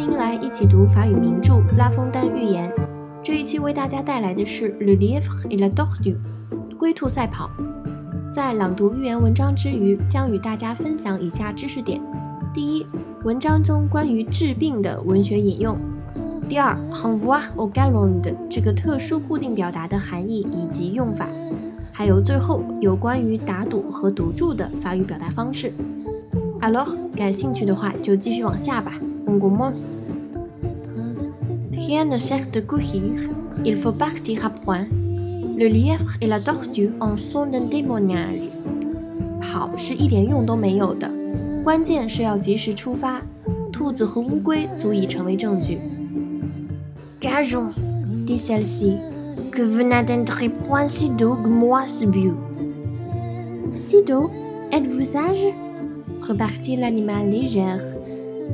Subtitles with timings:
[0.00, 2.70] 欢迎来一起读法语名著《拉封丹寓言》。
[3.22, 6.16] 这一期为大家带来的是《Le Lièvre et la Tortue》
[6.78, 7.50] 龟兔赛跑。
[8.32, 12.00] 在朗读寓言文章之余，将与大家分享以下知识点：
[12.54, 12.86] 第一，
[13.24, 15.76] 文章中关于治病的文学引用；
[16.48, 21.26] 第二，renvoie au galon 的这个特殊固定表达的含义以及用法；
[21.92, 25.74] 还有最后有关于打赌和赌注的法语表达方式。
[26.62, 28.94] Alors，感兴趣的话就继续往下吧。
[29.26, 29.92] On commence.
[31.79, 33.29] Rien ne sert de courir,
[33.63, 34.85] il faut partir à point.
[35.57, 38.49] Le lièvre et la tortue en sont un témoignage.
[39.39, 41.09] 跑是一点用都没有的，
[41.63, 43.21] 关键是要及时出发。
[43.71, 45.79] 兔子和乌龟足以成为证据。
[47.19, 47.73] Gageons,
[48.25, 48.97] dit celle-ci,
[49.51, 52.35] que vous n'atteindrez point si d'eau que moi ce but.
[53.73, 54.29] Si d'eau,
[54.71, 55.53] êtes-vous sage?
[56.21, 57.81] repartit l'animal légère.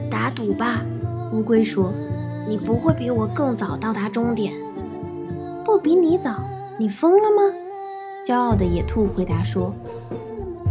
[0.09, 0.83] 打赌吧，
[1.33, 1.93] 乌龟说：“
[2.48, 4.52] 你不会比我更早到达终点。”
[5.64, 6.36] 不比你早？
[6.78, 7.52] 你疯了吗？
[8.24, 9.72] 骄傲的野兔回答说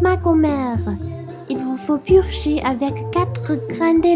[0.01, 0.77] ：“Ma grand-mère,
[1.47, 4.15] il vous faut purger avec quatre grains de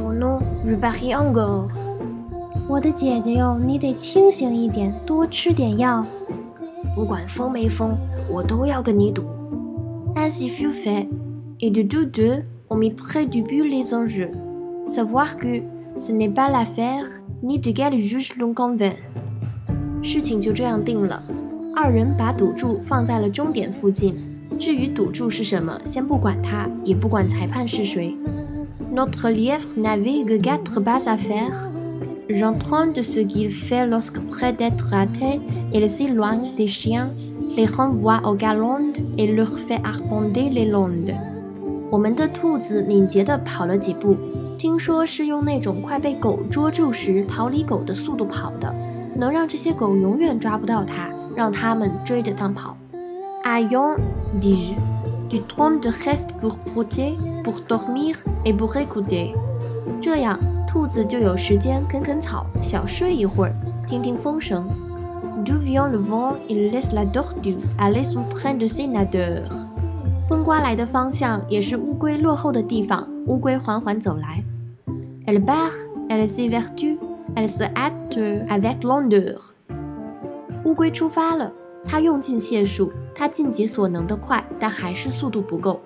[0.00, 1.68] ou non, je parie encore.
[2.68, 6.04] 我的姐姐哟，你得清醒一点，多吃点药。
[6.94, 7.96] 不管疯没疯，
[8.30, 9.22] 我都要跟你赌。”
[10.16, 11.08] Ainsi fut fait,
[11.60, 14.30] et de tous deux, on mit près du but les enjeux.
[14.87, 15.61] Savoir que
[15.95, 17.05] ce n'est pas l'affaire,
[17.41, 18.95] ni de quel juge l'on convainc.
[20.01, 21.23] 事情就这样定了，
[21.75, 24.15] 二人把赌注放在了终点附近。
[24.59, 28.15] 至于赌注是什么，先不管它，也不管裁判是谁。
[28.93, 31.69] Notre lièvre n'avait que quatre pas à faire.
[32.29, 35.41] J'entends de ce qu'il fait lorsque près d'être raté,
[35.73, 37.09] il s'éloigne des chiens
[37.55, 41.13] les renvoie au galop et leur fait arpenter les landes。
[41.91, 44.17] 我们的兔子敏捷地跑了几步，
[44.58, 48.74] 听说是用那种快被狗捉住时逃离狗的速度跑的，
[49.14, 52.76] 能让这些狗永远抓不到它，让它们追着它跑。
[53.44, 53.96] Ayon
[54.40, 54.74] dis-je,
[55.30, 59.32] du temps de reste pour brouter, pour dormir et pour écouter。
[60.00, 60.36] 这样，
[60.66, 63.54] 兔子就有时间啃啃草，小睡一会儿，
[63.86, 64.66] 听听风声。
[65.44, 69.44] D'où vient le vent, il laisse la tortue aller son train de sénateur。
[70.28, 73.08] 风刮来的方向也是乌龟落后的地方。
[73.28, 74.42] 乌龟缓缓走来。
[75.26, 75.74] Elle part,
[76.08, 76.98] elle s'évertue,
[77.36, 78.18] elle se hâte
[78.48, 79.38] avec lenteur。
[80.64, 81.52] 乌龟出发了，
[81.84, 85.80] 它用尽解数，它尽己所能的快，但还是速度不够。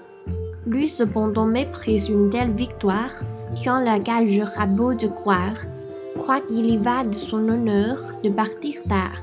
[0.64, 3.10] Lui cependant méprise une telle victoire,
[3.54, 5.66] tient la gageure à bout de croire,
[6.16, 9.18] croit qu'il y va de son honneur de partir tard。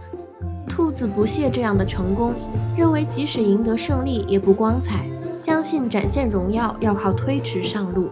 [0.67, 2.35] 兔子不屑这样的成功，
[2.77, 5.05] 认为即使赢得胜利也不光彩，
[5.38, 8.08] 相信展现荣耀要靠推迟上路。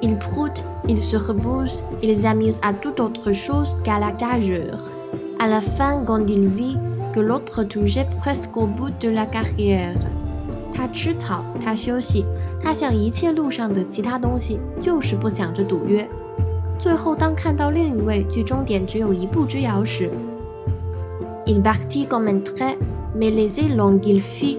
[0.00, 4.90] Il prout, il se repose, il s'amuse à toute autre chose qu'à la gageure.
[5.38, 6.78] À la fin, quand il vit
[7.12, 9.94] que l'autre touchait presque au bout de la carrière，
[10.72, 12.24] 他吃草，他休息，
[12.62, 16.08] 他想一切路上的其他东西，就是不想着赌约。
[16.78, 20.10] 最后，当看到另一位距终点只有一步之遥时，
[21.46, 22.76] Il partit comme un trait,
[23.14, 24.58] mais les élans qu'il fit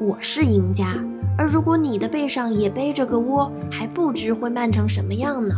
[0.00, 0.94] 我是赢家，
[1.36, 5.56] 而如果你的背上也背着个窝，还不知会慢成什么样呢？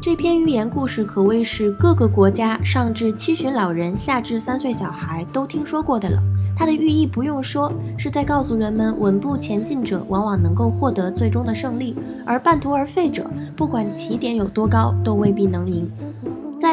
[0.00, 6.22] 这篇寓言故事可谓是各个国家上至七旬老人，下至三岁小孩都听说过的了。
[6.56, 11.94] 它的寓意不用说，是在告诉人们，稳步前进者往往能够获得最终的胜利，
[12.24, 15.86] 而半途而废者，不管起点有多高，都未必能赢。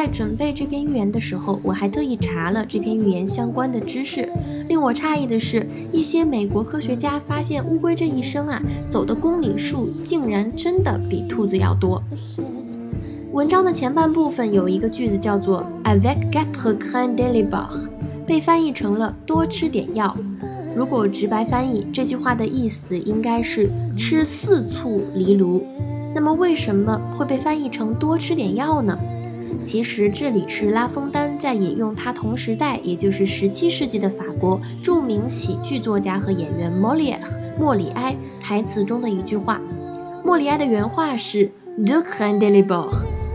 [0.08, 4.30] 在准备这篇寓言的时候，我还特意查了这篇寓言相关的知识。
[4.70, 12.02] 令我诧异的是，一些美国科学家发现乌龟这一生啊走的公里数竟然真的比兔子要多。
[13.34, 17.70] 文章的前半部分有一个句子叫做 avec quatre grains de lait，
[18.26, 20.16] 被翻译成了多吃点药。
[20.74, 25.62] 如果直白翻译这句话的意思应该是吃四醋藜芦。
[26.16, 28.98] 那么为什么会被翻译成多吃点药呢？
[29.64, 37.22] 其实这里是拉封丹在引用他同时代，也就是十七世纪的法国著名喜剧作家和演员莫里埃
[37.60, 39.62] 莫里埃台词中的一句话。
[40.24, 42.90] 莫里埃的原话是 deux grains de livre，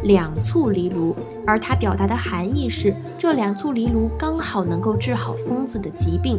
[0.05, 1.15] 两簇藜芦，
[1.47, 6.39] 而它表达的含义是这两簇藜芦刚好能够治好疯子的疾病。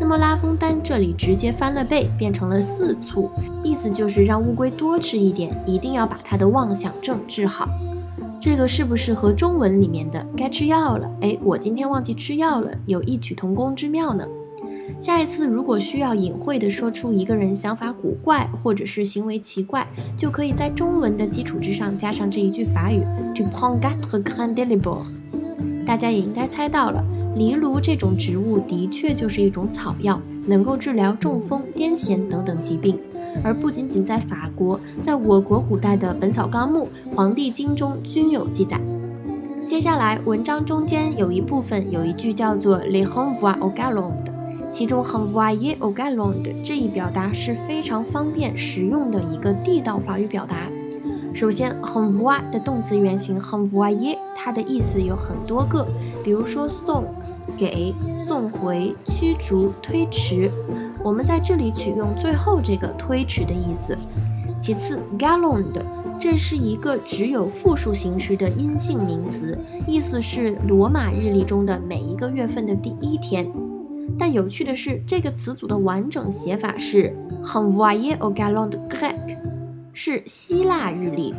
[0.00, 3.30] 那么拉封丹这里直接翻了倍，变成了四簇，
[3.62, 7.68] 意思就是让乌龟多吃一点，一定要把它的妄想症治好。
[8.40, 11.14] 这个是不是和中文里面的该吃药了？
[11.20, 14.26] 哎，我今天忘记吃药了，有异曲同工之妙呢。
[14.98, 23.02] 下一次如果需要隐晦的说出一个人想法古怪或者是行为奇怪，就可以在中文的基础之上加上这一句法语
[23.34, 25.02] ：tu prends quatre grains de livre。
[25.84, 27.04] 大家也应该猜到了，
[27.36, 32.98] 藜芦这种植物的确就是一种草药，能够治疗中风、癫痫等等疾病。
[33.42, 38.80] 而不仅仅在法国，在我国古代的《本草纲目》《黄帝经》中均有记载。
[39.66, 44.34] 接下来，文章中间有一部分有一句叫做 “les renvois au galon” 的，
[44.68, 50.68] 其中 “renvoyer au galon” 的这一表达是非常方便实用的一个地道法语表达。
[51.32, 55.86] 首先，renvoyer 的动词原形 “renvoyer”，它的意思有很多个，
[56.24, 57.04] 比如说送。
[57.56, 60.50] 给送回、驱逐、推迟，
[61.02, 63.96] 我们在这里取用最后这个推迟的意思。
[64.60, 65.84] 其次，gallon 的
[66.18, 73.50] 这是一个只有复数形式的阴性名词，意思是罗马日历中的每一个月份的第一天。
[74.18, 79.38] 但有趣的是，这个词组的完整写法是 Henvoyer gallon de Grec，
[79.94, 81.34] 是希腊日历。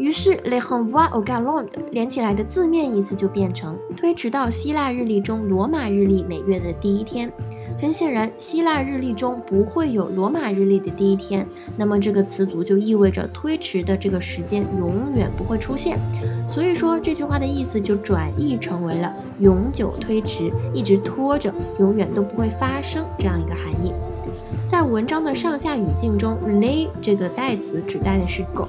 [0.00, 7.30] 于是，le renvoi au galon 连起来的字面意思就变成推迟到希腊日历中罗马日历每月的第一天。
[7.78, 16.00] 很显然，希腊日历中不会有罗马日历的第一天，那么这个词组就意味着推迟的这个时间永远不会出现。
[16.48, 23.92] 所以说，这句话的意思就转译成为了永久推迟，一直拖着，永远都不会发生这样一个含义。
[24.70, 28.68] 在文章的上下语境中，le 这个代词指代的是狗，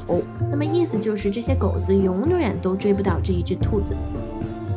[0.49, 3.95] 那么意思就是这些狗子永远都追不到这一只兔子。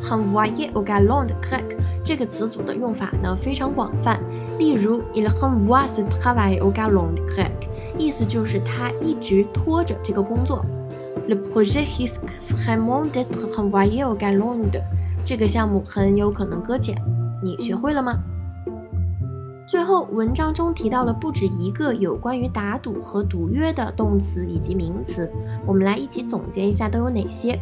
[0.03, 1.65] 很 v o y e r au galon de Grec
[2.05, 4.21] 这个词组的用法呢非常广泛，
[4.59, 7.53] 例如 il renvoie ce travail au galon de Grec，
[7.97, 10.63] 意思就是他一直拖着这个工作。
[11.27, 14.83] Le projet risque vraiment d'être renvoyé au galon de，
[15.25, 16.95] 这个项目很有可能搁浅。
[17.43, 18.13] 你学会了吗？
[19.67, 25.33] 最后，文章中提到了不止一个有关于打赌和赌约的动词以及名词，
[25.67, 27.59] 我们来一起总结一下都有哪些。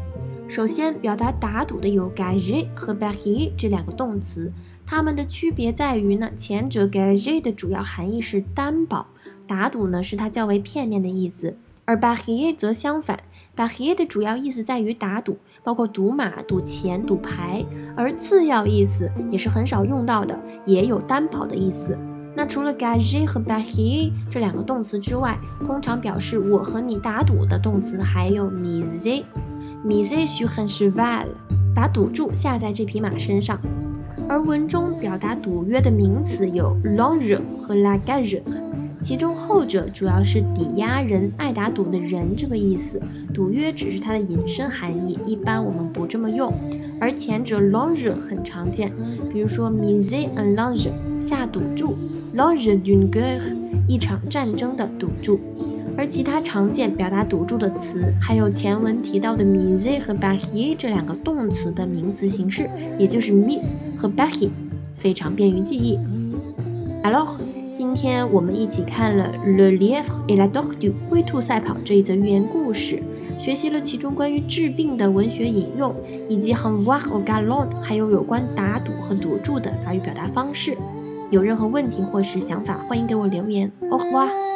[0.48, 4.52] 首先，表达打赌的有 gagner 和 parier 这两个动词，
[4.84, 9.06] 它们的区别在于呢，前者 gagner 的主要含义是担保，
[9.46, 13.20] 打赌呢是它较为片面的意思，而 parier 则相反
[13.56, 17.64] ，parier 的主要意思在于打赌，包括赌马、赌钱、赌牌，
[17.96, 21.96] 而次要意思也是很少用到的，也有担保的意思。
[22.34, 29.22] 那除了 g a g e 和 bahi 这两个动词之外，通常表示我和你打赌的动词还有 miser。
[29.84, 31.26] Mise sur un cheval，
[31.74, 33.60] 把赌注下在这匹马身上。
[34.28, 38.40] 而文中表达赌约的名词有 longeur 和 la gage，
[39.02, 43.02] 其中后者主要是抵押人、爱打赌的人这个意思，
[43.34, 46.54] 赌约只是它的引申含义，一般我们不这么用。
[47.00, 48.92] 而前者 longe 很常见，
[49.28, 51.96] 比如说 mise un enjeu，下赌注
[52.36, 53.56] ，longe d'une guerre，
[53.88, 55.40] 一场战争的赌注。
[55.98, 64.48] 而其他常见表达赌注的词，还有前文提到的 mise 和 baier 这两个动词的名词形式，也就是 mise 和 baier，
[64.94, 65.98] 非常便于记忆。
[67.02, 67.36] Alors，
[67.72, 73.02] 今天我们一起看了 Le Lief et la Dog du》《灰兔赛跑这一则寓言故事，
[73.38, 75.96] 学习了其中关于治病的文学引用，
[76.28, 80.76] 以及 Hun voit au galop 还有有关打赌和赌注的法语表达方式。
[81.30, 83.72] 有任何问题或是想法，欢迎给我留言。
[83.88, 84.51] Au revoir。